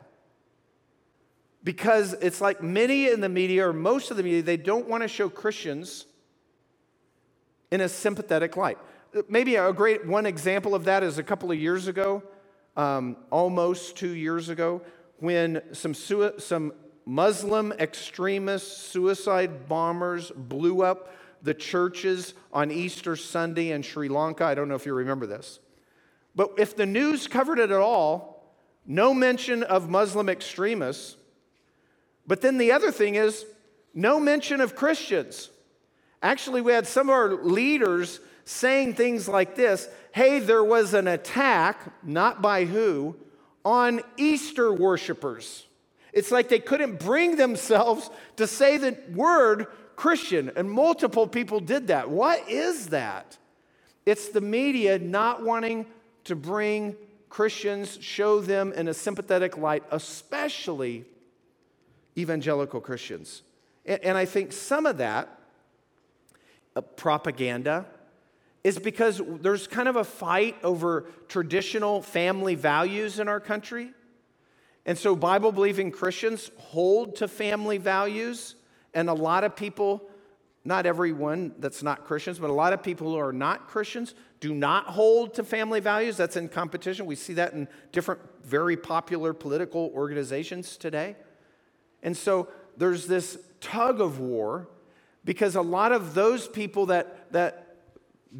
[1.64, 5.02] Because it's like many in the media, or most of the media, they don't want
[5.02, 6.06] to show Christians
[7.72, 8.78] in a sympathetic light.
[9.28, 12.22] Maybe a great one example of that is a couple of years ago,
[12.76, 14.82] um, almost two years ago,
[15.18, 21.08] when some, some Muslim extremist suicide bombers blew up
[21.42, 24.44] the churches on Easter Sunday in Sri Lanka.
[24.44, 25.58] I don't know if you remember this.
[26.34, 28.54] But if the news covered it at all,
[28.86, 31.16] no mention of Muslim extremists.
[32.26, 33.44] But then the other thing is,
[33.94, 35.50] no mention of Christians.
[36.22, 41.08] Actually, we had some of our leaders saying things like this Hey, there was an
[41.08, 43.16] attack, not by who,
[43.64, 45.66] on Easter worshipers.
[46.12, 49.66] It's like they couldn't bring themselves to say the word
[50.02, 52.10] Christian, and multiple people did that.
[52.10, 53.38] What is that?
[54.04, 55.86] It's the media not wanting
[56.24, 56.96] to bring
[57.28, 61.04] Christians, show them in a sympathetic light, especially
[62.18, 63.42] evangelical Christians.
[63.86, 65.38] And I think some of that
[66.74, 67.86] uh, propaganda
[68.64, 73.92] is because there's kind of a fight over traditional family values in our country.
[74.84, 78.56] And so Bible believing Christians hold to family values,
[78.94, 80.08] and a lot of people,
[80.64, 84.54] not everyone that's not Christians, but a lot of people who are not Christians do
[84.54, 86.16] not hold to family values.
[86.16, 87.06] That's in competition.
[87.06, 91.16] We see that in different very popular political organizations today.
[92.02, 94.68] And so there's this tug of war
[95.24, 97.76] because a lot of those people that, that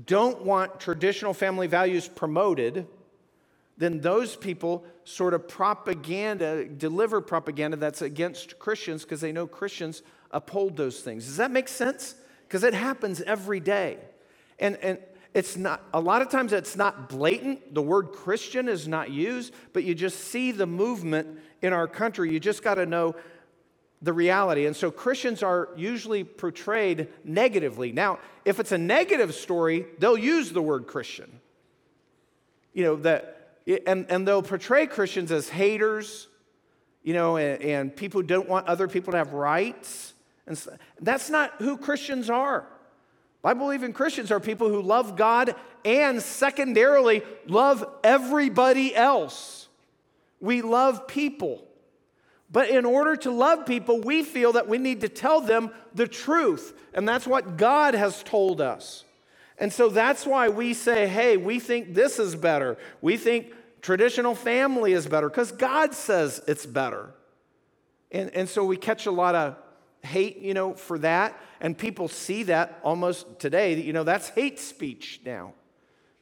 [0.06, 2.86] don't want traditional family values promoted,
[3.76, 10.02] then those people sort of propaganda, deliver propaganda that's against Christians because they know Christians
[10.32, 11.26] uphold those things.
[11.26, 12.14] Does that make sense?
[12.46, 13.98] Because it happens every day.
[14.58, 14.98] And, and
[15.34, 17.74] it's not, a lot of times it's not blatant.
[17.74, 22.30] The word Christian is not used, but you just see the movement in our country.
[22.30, 23.16] You just got to know
[24.02, 24.66] the reality.
[24.66, 27.92] And so Christians are usually portrayed negatively.
[27.92, 31.40] Now, if it's a negative story, they'll use the word Christian.
[32.74, 36.26] You know, that, and, and they'll portray Christians as haters,
[37.02, 40.14] you know, and, and people who don't want other people to have rights.
[40.46, 40.60] And
[41.00, 42.66] that's not who Christians are.
[43.44, 49.68] I believe in Christians are people who love God and secondarily love everybody else.
[50.40, 51.66] We love people.
[52.50, 56.06] But in order to love people, we feel that we need to tell them the
[56.06, 56.74] truth.
[56.92, 59.04] And that's what God has told us.
[59.58, 62.76] And so that's why we say, hey, we think this is better.
[63.00, 67.14] We think traditional family is better because God says it's better.
[68.10, 69.56] And, and so we catch a lot of
[70.02, 71.38] hate, you know, for that.
[71.60, 73.80] And people see that almost today.
[73.80, 75.54] You know, that's hate speech now.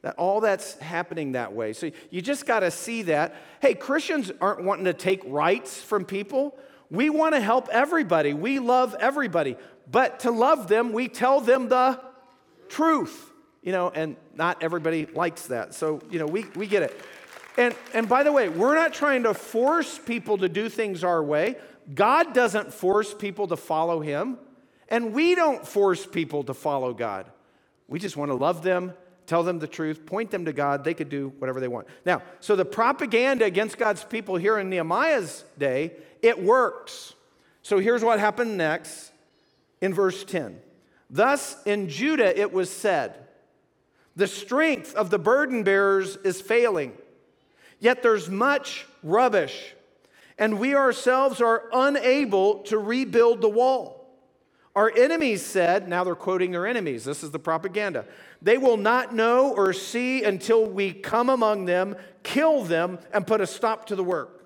[0.01, 1.73] That all that's happening that way.
[1.73, 3.35] So you just got to see that.
[3.61, 6.57] Hey, Christians aren't wanting to take rights from people.
[6.89, 8.33] We want to help everybody.
[8.33, 9.57] We love everybody.
[9.89, 11.99] But to love them, we tell them the
[12.69, 13.29] truth.
[13.61, 15.75] You know, and not everybody likes that.
[15.75, 16.99] So, you know, we, we get it.
[17.57, 21.21] And, and by the way, we're not trying to force people to do things our
[21.23, 21.57] way.
[21.93, 24.37] God doesn't force people to follow Him,
[24.89, 27.31] and we don't force people to follow God.
[27.87, 28.93] We just want to love them
[29.31, 30.83] tell them the truth, point them to God.
[30.83, 31.87] They could do whatever they want.
[32.05, 37.13] Now, so the propaganda against God's people here in Nehemiah's day, it works.
[37.61, 39.13] So here's what happened next
[39.79, 40.59] in verse 10.
[41.09, 43.25] Thus in Judah it was said,
[44.17, 46.91] The strength of the burden bearers is failing,
[47.79, 49.75] yet there's much rubbish,
[50.41, 54.09] and we ourselves are unable to rebuild the wall.
[54.75, 58.05] Our enemies said, now they're quoting their enemies, this is the propaganda.
[58.41, 63.39] They will not know or see until we come among them, kill them, and put
[63.39, 64.43] a stop to the work.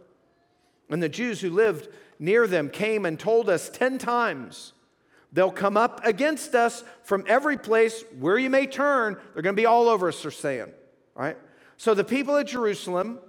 [0.90, 1.88] And the Jews who lived
[2.20, 4.74] near them came and told us 10 times,
[5.32, 9.18] They'll come up against us from every place where you may turn.
[9.34, 10.72] They're going to be all over us, they're saying.
[11.14, 11.38] Right?
[11.78, 13.20] So the people at Jerusalem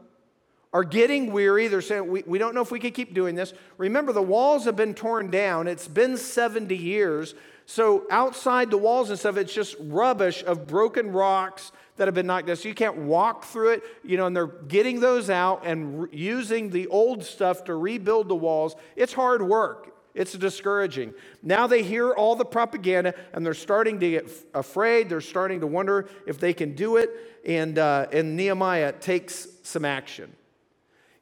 [0.77, 1.69] are getting weary.
[1.69, 3.55] They're saying, we, we don't know if we can keep doing this.
[3.79, 5.69] Remember, the walls have been torn down.
[5.69, 7.35] It's been 70 years.
[7.65, 12.27] So outside the walls and stuff, it's just rubbish of broken rocks that have been
[12.27, 12.57] knocked down.
[12.57, 16.09] So you can't walk through it, you know, and they're getting those out and re-
[16.13, 18.77] using the old stuff to rebuild the walls.
[18.97, 19.95] It's hard work.
[20.15, 21.15] It's discouraging.
[21.43, 25.09] Now they hear all the propaganda and they're starting to get afraid.
[25.09, 27.09] They're starting to wonder if they can do it.
[27.47, 30.35] And, uh, and Nehemiah takes some action.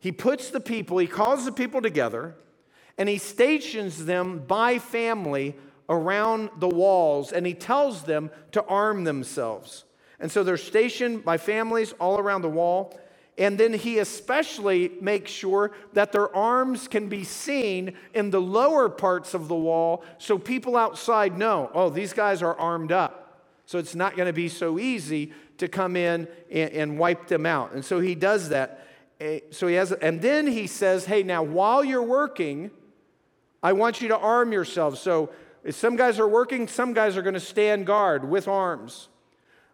[0.04, 2.34] He puts the people, he calls the people together,
[2.98, 5.56] and he stations them by family
[5.88, 9.84] around the walls, and he tells them to arm themselves.
[10.20, 13.00] And so they're stationed by families all around the wall.
[13.38, 18.90] And then he especially makes sure that their arms can be seen in the lower
[18.90, 23.40] parts of the wall so people outside know, oh, these guys are armed up.
[23.64, 27.46] So it's not going to be so easy to come in and, and wipe them
[27.46, 27.72] out.
[27.72, 28.84] And so he does that
[29.20, 32.70] Eh, so he has, and then he says, hey, now while you're working,
[33.62, 35.00] I want you to arm yourselves.
[35.00, 35.31] So
[35.70, 39.09] some guys are working, some guys are going to stand guard with arms.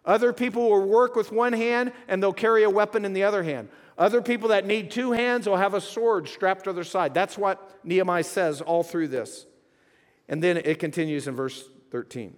[0.05, 3.43] Other people will work with one hand and they'll carry a weapon in the other
[3.43, 3.69] hand.
[3.97, 7.13] Other people that need two hands will have a sword strapped to their side.
[7.13, 9.45] That's what Nehemiah says all through this.
[10.27, 12.35] And then it continues in verse 13.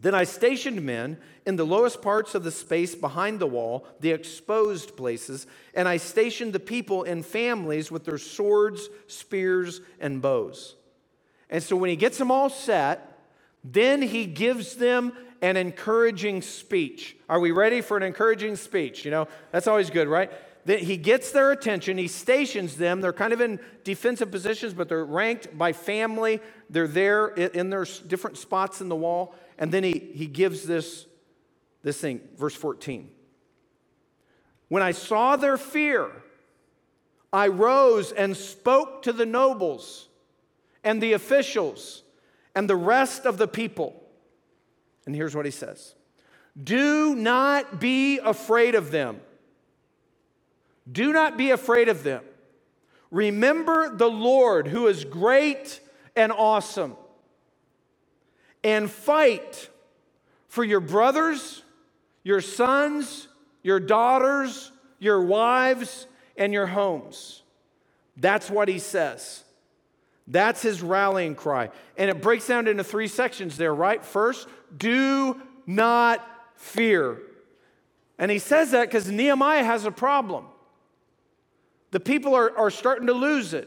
[0.00, 4.12] Then I stationed men in the lowest parts of the space behind the wall, the
[4.12, 10.76] exposed places, and I stationed the people in families with their swords, spears, and bows.
[11.50, 13.18] And so when he gets them all set,
[13.64, 17.16] then he gives them an encouraging speech.
[17.28, 19.04] Are we ready for an encouraging speech?
[19.04, 20.30] You know, that's always good, right?
[20.68, 23.00] that he gets their attention, he stations them.
[23.00, 26.40] They're kind of in defensive positions, but they're ranked by family.
[26.68, 29.34] They're there in their different spots in the wall.
[29.58, 31.06] And then he, he gives this,
[31.82, 33.10] this thing, verse 14.
[34.68, 36.10] When I saw their fear,
[37.32, 40.08] I rose and spoke to the nobles
[40.84, 42.02] and the officials
[42.54, 44.02] and the rest of the people.
[45.06, 45.94] And here's what he says
[46.62, 49.20] Do not be afraid of them.
[50.90, 52.22] Do not be afraid of them.
[53.10, 55.80] Remember the Lord who is great
[56.14, 56.96] and awesome,
[58.68, 59.70] and fight
[60.48, 61.62] for your brothers,
[62.22, 63.26] your sons,
[63.62, 67.42] your daughters, your wives, and your homes.
[68.18, 69.42] That's what he says.
[70.26, 71.70] That's his rallying cry.
[71.96, 74.04] And it breaks down into three sections there, right?
[74.04, 76.22] First, do not
[76.56, 77.22] fear.
[78.18, 80.44] And he says that because Nehemiah has a problem.
[81.90, 83.66] The people are, are starting to lose it.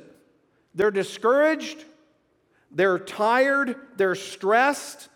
[0.76, 1.86] They're discouraged,
[2.73, 5.10] they're tired, they're stressed,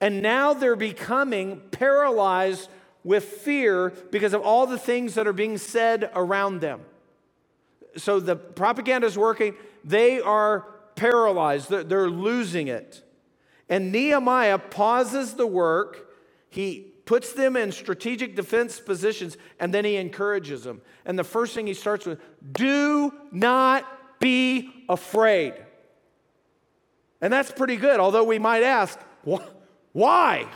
[0.00, 2.68] and now they're becoming paralyzed
[3.02, 6.80] with fear because of all the things that are being said around them.
[7.96, 13.02] So the propaganda is working, they are paralyzed, they're, they're losing it.
[13.68, 16.10] And Nehemiah pauses the work.
[16.50, 20.80] He puts them in strategic defense positions, and then he encourages them.
[21.04, 22.20] And the first thing he starts with
[22.52, 23.86] do not
[24.18, 25.54] be afraid.
[27.24, 29.00] And that's pretty good, although we might ask,
[29.94, 30.46] why?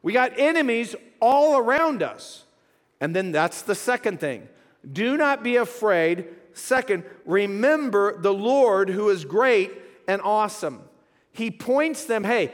[0.00, 2.46] We got enemies all around us.
[2.98, 4.48] And then that's the second thing
[4.90, 6.28] do not be afraid.
[6.54, 9.70] Second, remember the Lord who is great
[10.08, 10.80] and awesome.
[11.30, 12.52] He points them, hey,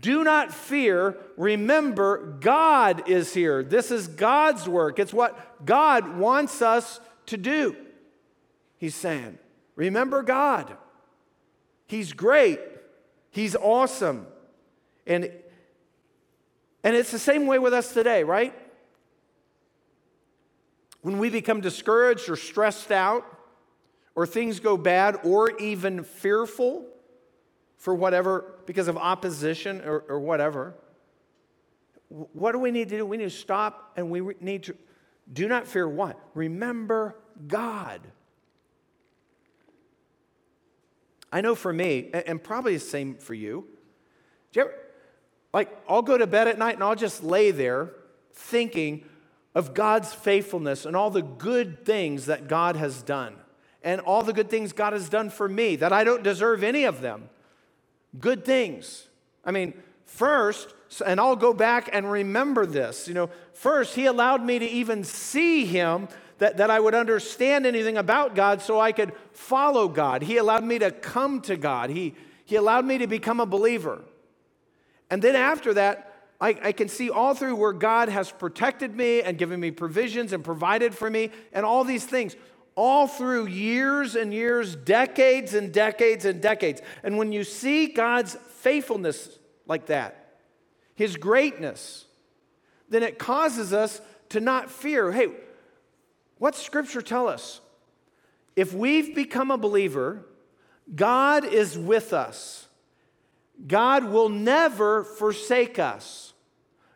[0.00, 1.18] do not fear.
[1.36, 3.62] Remember, God is here.
[3.62, 4.98] This is God's work.
[4.98, 7.76] It's what God wants us to do.
[8.78, 9.38] He's saying,
[9.76, 10.74] remember God.
[11.86, 12.60] He's great.
[13.34, 14.28] He's awesome.
[15.08, 15.28] And,
[16.84, 18.54] and it's the same way with us today, right?
[21.02, 23.26] When we become discouraged or stressed out,
[24.14, 26.86] or things go bad, or even fearful,
[27.76, 30.74] for whatever, because of opposition or, or whatever,
[32.08, 33.04] what do we need to do?
[33.04, 34.76] We need to stop and we need to
[35.32, 36.20] do not fear what?
[36.34, 37.16] Remember
[37.48, 38.00] God.
[41.34, 43.66] I know for me, and probably the same for you,
[44.52, 44.74] do you ever,
[45.52, 47.90] like, I'll go to bed at night and I'll just lay there
[48.34, 49.04] thinking
[49.52, 53.34] of God's faithfulness and all the good things that God has done
[53.82, 56.84] and all the good things God has done for me, that I don't deserve any
[56.84, 57.28] of them
[58.20, 59.08] good things.
[59.44, 59.74] I mean,
[60.06, 60.72] first,
[61.04, 63.08] and I'll go back and remember this.
[63.08, 66.06] You know, first, he allowed me to even see him,
[66.44, 70.20] that, that I would understand anything about God so I could follow God.
[70.20, 71.88] He allowed me to come to God.
[71.88, 74.02] He, he allowed me to become a believer.
[75.08, 79.22] And then after that, I, I can see all through where God has protected me
[79.22, 82.36] and given me provisions and provided for me and all these things
[82.74, 86.82] all through years and years, decades and decades and decades.
[87.02, 90.40] And when you see God's faithfulness like that,
[90.94, 92.04] His greatness,
[92.90, 95.10] then it causes us to not fear.
[95.10, 95.28] Hey,
[96.38, 97.60] what's Scripture tell us?
[98.56, 100.24] If we've become a believer,
[100.94, 102.66] God is with us.
[103.66, 106.32] God will never forsake us.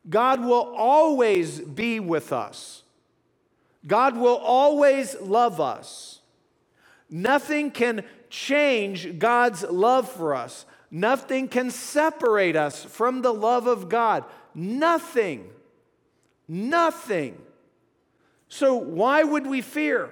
[0.08, 2.82] God will always be with us.
[3.86, 6.20] God will always love us.
[7.10, 10.66] Nothing can change God's love for us.
[10.90, 14.24] Nothing can separate us from the love of God.
[14.54, 15.50] Nothing.
[16.46, 17.38] Nothing.
[18.48, 20.10] So, why would we fear?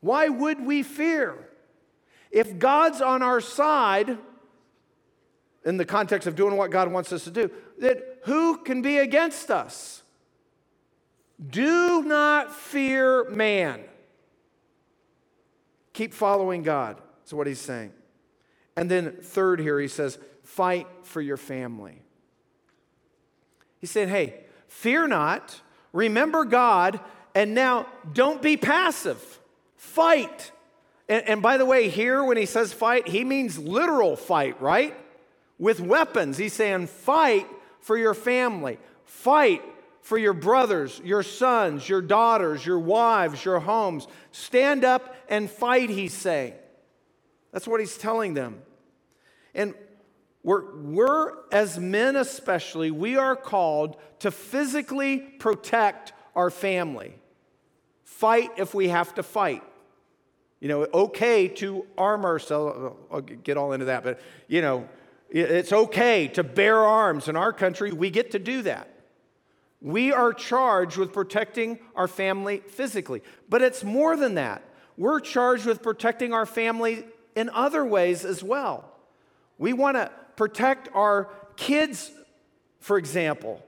[0.00, 1.48] Why would we fear?
[2.30, 4.18] If God's on our side,
[5.64, 8.98] in the context of doing what God wants us to do, that who can be
[8.98, 10.02] against us?
[11.44, 13.84] Do not fear man.
[15.92, 17.00] Keep following God.
[17.20, 17.92] That's what he's saying.
[18.76, 22.02] And then, third, here he says, fight for your family.
[23.80, 25.60] He said, hey, fear not,
[25.92, 27.00] remember God,
[27.34, 29.40] and now don't be passive.
[29.76, 30.52] Fight.
[31.08, 34.94] And, and by the way, here when he says fight, he means literal fight, right?
[35.58, 36.36] With weapons.
[36.36, 37.46] He's saying, fight
[37.80, 38.78] for your family.
[39.04, 39.62] Fight
[40.02, 44.06] for your brothers, your sons, your daughters, your wives, your homes.
[44.32, 46.54] Stand up and fight, he's saying.
[47.52, 48.62] That's what he's telling them.
[49.54, 49.74] And
[50.42, 57.12] we're, we're, as men especially, we are called to physically protect our family.
[58.04, 59.62] fight if we have to fight.
[60.60, 62.96] You know, okay to arm ourselves.
[63.12, 64.88] I'll get all into that, but you know,
[65.30, 67.28] it's okay to bear arms.
[67.28, 68.88] In our country, we get to do that.
[69.80, 74.62] We are charged with protecting our family physically, but it's more than that.
[74.96, 77.04] We're charged with protecting our family
[77.36, 78.90] in other ways as well.
[79.58, 82.10] We want to protect our kids,
[82.80, 83.64] for example,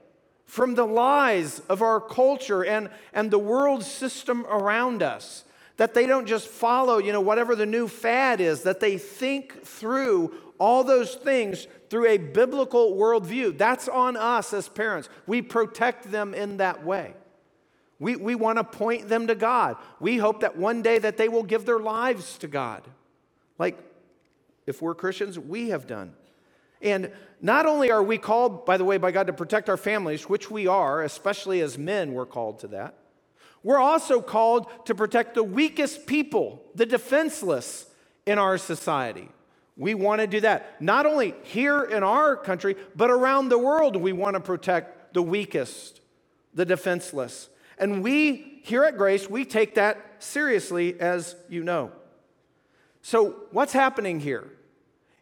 [0.51, 5.45] from the lies of our culture and, and the world system around us.
[5.77, 9.63] That they don't just follow, you know, whatever the new fad is, that they think
[9.63, 13.57] through all those things through a biblical worldview.
[13.57, 15.07] That's on us as parents.
[15.25, 17.13] We protect them in that way.
[17.97, 19.77] We, we want to point them to God.
[20.01, 22.85] We hope that one day that they will give their lives to God.
[23.57, 23.79] Like
[24.67, 26.11] if we're Christians, we have done.
[26.81, 27.11] And
[27.41, 30.51] not only are we called, by the way, by God to protect our families, which
[30.51, 32.95] we are, especially as men, we're called to that.
[33.63, 37.85] We're also called to protect the weakest people, the defenseless
[38.25, 39.29] in our society.
[39.77, 40.81] We want to do that.
[40.81, 45.23] Not only here in our country, but around the world, we want to protect the
[45.23, 46.01] weakest,
[46.53, 47.49] the defenseless.
[47.77, 51.91] And we, here at Grace, we take that seriously, as you know.
[53.01, 54.51] So, what's happening here?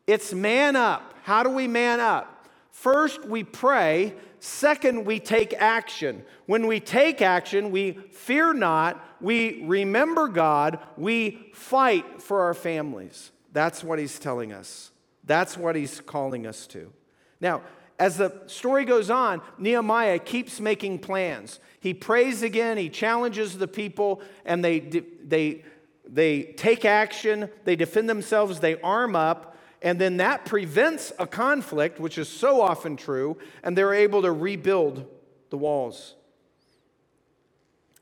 [0.09, 1.13] It's man up.
[1.21, 2.47] How do we man up?
[2.71, 4.15] First, we pray.
[4.39, 6.23] Second, we take action.
[6.47, 13.29] When we take action, we fear not, we remember God, we fight for our families.
[13.53, 14.89] That's what he's telling us.
[15.25, 16.91] That's what he's calling us to.
[17.39, 17.61] Now,
[17.99, 21.59] as the story goes on, Nehemiah keeps making plans.
[21.81, 25.63] He prays again, he challenges the people, and they, they,
[26.03, 31.99] they take action, they defend themselves, they arm up, and then that prevents a conflict,
[31.99, 35.05] which is so often true, and they're able to rebuild
[35.49, 36.15] the walls.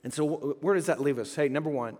[0.04, 1.36] And so, where does that leave us?
[1.36, 1.98] Hey, number one,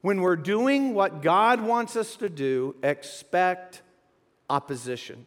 [0.00, 3.82] when we're doing what God wants us to do, expect
[4.50, 5.26] opposition.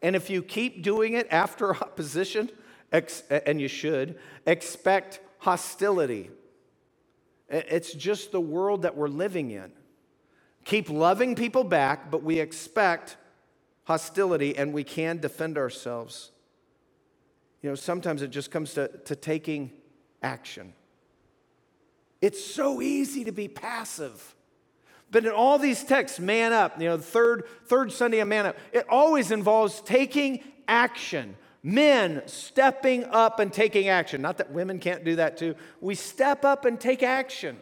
[0.00, 2.50] And if you keep doing it after opposition,
[2.92, 6.30] and you should, expect hostility.
[7.48, 9.72] It's just the world that we're living in.
[10.68, 13.16] Keep loving people back, but we expect
[13.84, 16.30] hostility and we can defend ourselves.
[17.62, 19.72] You know, sometimes it just comes to, to taking
[20.22, 20.74] action.
[22.20, 24.34] It's so easy to be passive.
[25.10, 28.44] But in all these texts, man up, you know, the third, third Sunday of man
[28.44, 31.34] up, it always involves taking action.
[31.62, 34.20] Men stepping up and taking action.
[34.20, 35.54] Not that women can't do that too.
[35.80, 37.56] We step up and take action.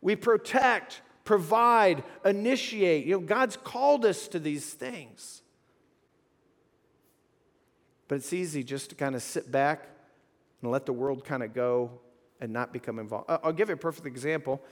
[0.00, 3.04] We protect, provide, initiate.
[3.04, 5.42] You know, God's called us to these things.
[8.08, 9.88] But it's easy just to kind of sit back
[10.62, 11.90] and let the world kind of go
[12.40, 13.26] and not become involved.
[13.28, 14.62] I'll give you a perfect example.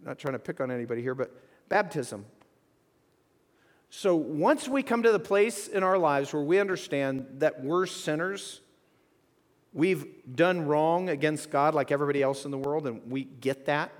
[0.00, 1.30] I'm not trying to pick on anybody here, but
[1.68, 2.24] baptism.
[3.88, 7.86] So once we come to the place in our lives where we understand that we're
[7.86, 8.60] sinners,
[9.72, 13.92] we've done wrong against God like everybody else in the world, and we get that.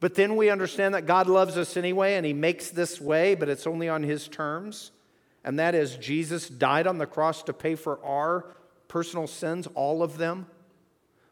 [0.00, 3.48] But then we understand that God loves us anyway, and He makes this way, but
[3.48, 4.90] it's only on His terms.
[5.44, 8.56] And that is, Jesus died on the cross to pay for our
[8.88, 10.46] personal sins, all of them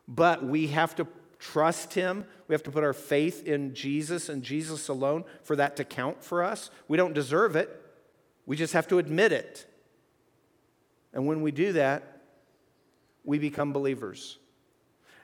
[0.08, 1.06] but we have to
[1.38, 2.24] trust Him.
[2.48, 6.24] We have to put our faith in Jesus and Jesus alone for that to count
[6.24, 6.70] for us.
[6.88, 7.68] We don't deserve it,
[8.46, 9.66] we just have to admit it.
[11.12, 12.22] And when we do that,
[13.24, 14.38] we become believers.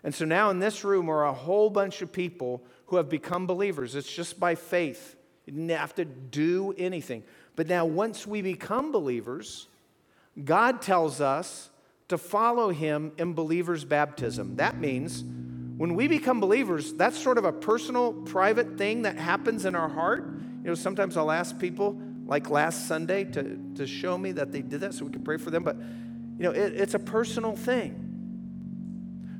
[0.02, 3.46] And so now in this room are a whole bunch of people who have become
[3.46, 3.94] believers.
[3.94, 5.16] It's just by faith.
[5.46, 7.22] You didn't have to do anything.
[7.56, 9.68] But now, once we become believers,
[10.42, 11.70] God tells us
[12.08, 14.56] to follow him in believers' baptism.
[14.56, 15.24] That means
[15.76, 19.88] when we become believers, that's sort of a personal, private thing that happens in our
[19.88, 20.24] heart.
[20.62, 24.62] You know, sometimes I'll ask people, like last Sunday, to, to show me that they
[24.62, 25.62] did that so we can pray for them.
[25.62, 28.00] But, you know, it, it's a personal thing.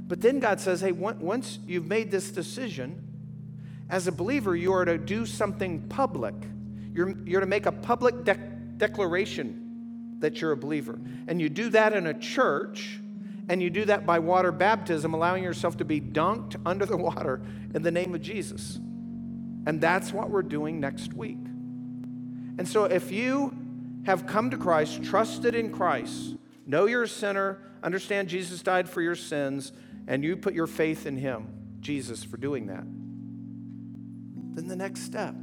[0.06, 3.03] But then God says, hey, once you've made this decision,
[3.88, 6.34] as a believer, you are to do something public.
[6.92, 8.34] You're, you're to make a public de-
[8.76, 10.98] declaration that you're a believer.
[11.28, 13.00] And you do that in a church,
[13.48, 17.42] and you do that by water baptism, allowing yourself to be dunked under the water
[17.74, 18.76] in the name of Jesus.
[19.66, 21.38] And that's what we're doing next week.
[22.56, 23.54] And so if you
[24.04, 29.02] have come to Christ, trusted in Christ, know you're a sinner, understand Jesus died for
[29.02, 29.72] your sins,
[30.06, 31.48] and you put your faith in Him,
[31.80, 32.84] Jesus, for doing that,
[34.54, 35.34] then the next step.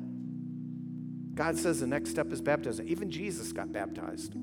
[1.34, 2.88] God says the next step is baptism.
[2.88, 4.34] Even Jesus got baptized.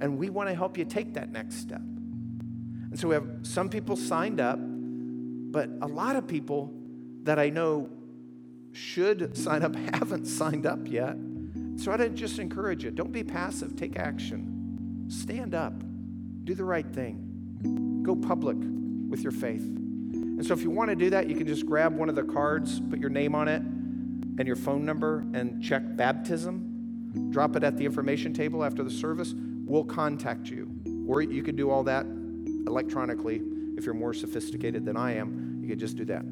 [0.00, 1.80] And we want to help you take that next step.
[1.80, 4.58] And so we have some people signed up.
[4.60, 6.72] But a lot of people
[7.24, 7.90] that I know
[8.72, 11.16] should sign up haven't signed up yet.
[11.76, 15.06] So I'd just encourage you don't be passive, take action.
[15.08, 15.72] Stand up,
[16.44, 18.56] do the right thing, go public
[19.08, 19.77] with your faith.
[20.38, 22.22] And so if you want to do that, you can just grab one of the
[22.22, 27.30] cards, put your name on it and your phone number, and check baptism.
[27.30, 29.34] Drop it at the information table after the service.
[29.34, 30.70] We'll contact you.
[31.08, 32.06] Or you can do all that
[32.68, 33.42] electronically
[33.76, 35.58] if you're more sophisticated than I am.
[35.60, 36.22] You could just do that.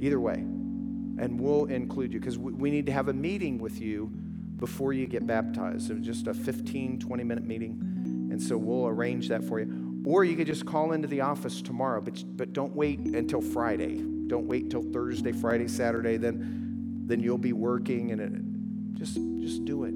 [0.00, 0.34] Either way.
[0.34, 4.10] And we'll include you because we need to have a meeting with you
[4.56, 5.92] before you get baptized.
[5.92, 8.28] It's just a 15, 20 minute meeting.
[8.32, 9.87] And so we'll arrange that for you.
[10.04, 13.96] Or you could just call into the office tomorrow, but, but don't wait until Friday.
[14.26, 16.16] Don't wait until Thursday, Friday, Saturday.
[16.16, 19.94] Then, then you'll be working and it, just, just do it.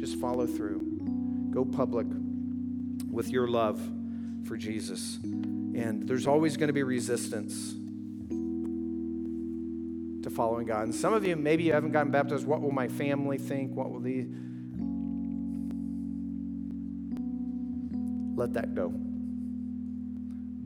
[0.00, 1.50] Just follow through.
[1.50, 2.06] Go public
[3.10, 3.80] with your love
[4.44, 5.18] for Jesus.
[5.22, 7.74] And there's always going to be resistance
[10.22, 10.84] to following God.
[10.84, 12.46] And some of you, maybe you haven't gotten baptized.
[12.46, 13.72] What will my family think?
[13.74, 14.26] What will the.
[18.36, 18.92] Let that go.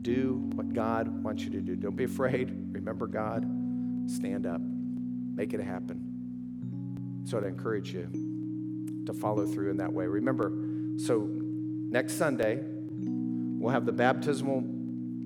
[0.01, 1.75] Do what God wants you to do.
[1.75, 2.49] Don't be afraid.
[2.71, 3.45] Remember God.
[4.09, 4.61] Stand up.
[4.61, 7.21] Make it happen.
[7.25, 8.09] So I'd encourage you
[9.05, 10.05] to follow through in that way.
[10.05, 10.51] Remember,
[10.97, 14.63] so next Sunday, we'll have the baptismal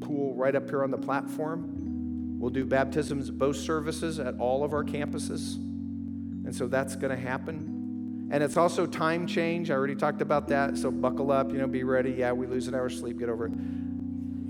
[0.02, 2.40] pool right up here on the platform.
[2.40, 5.56] We'll do baptisms both services at all of our campuses.
[5.56, 8.30] And so that's going to happen.
[8.32, 9.72] And it's also time change.
[9.72, 10.78] I already talked about that.
[10.78, 12.12] So buckle up, you know, be ready.
[12.12, 13.20] Yeah, we lose an hour's sleep.
[13.20, 13.54] Get over it.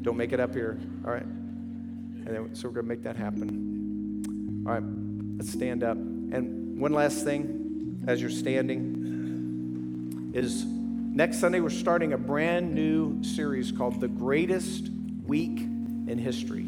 [0.05, 0.77] Don't make it up here.
[1.03, 1.23] All right.
[1.23, 4.63] And then, so we're going to make that happen.
[4.67, 4.83] All right.
[5.35, 5.97] Let's stand up.
[5.97, 13.23] And one last thing as you're standing is next Sunday we're starting a brand new
[13.23, 14.91] series called The Greatest
[15.25, 16.67] Week in History.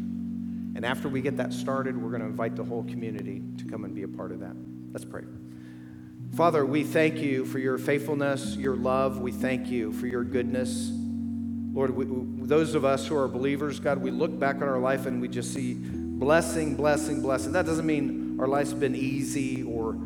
[0.74, 3.84] And after we get that started, we're going to invite the whole community to come
[3.84, 4.56] and be a part of that.
[4.92, 5.22] Let's pray.
[6.34, 9.20] Father, we thank you for your faithfulness, your love.
[9.20, 10.90] We thank you for your goodness.
[11.72, 12.06] Lord, we,
[12.46, 15.28] those of us who are believers, God, we look back on our life and we
[15.28, 17.52] just see blessing, blessing, blessing.
[17.52, 19.96] That doesn't mean our life's been easy or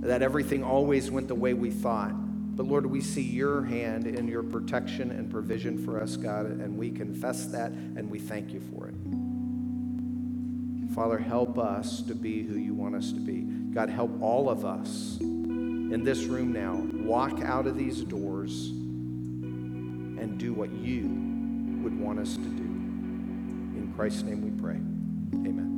[0.00, 2.12] that everything always went the way we thought.
[2.56, 6.76] But Lord, we see your hand in your protection and provision for us, God, and
[6.76, 8.94] we confess that and we thank you for it.
[10.94, 13.42] Father, help us to be who you want us to be.
[13.72, 18.72] God, help all of us in this room now walk out of these doors
[20.20, 21.02] and do what you
[21.82, 22.62] would want us to do.
[22.62, 24.76] In Christ's name we pray.
[25.48, 25.69] Amen.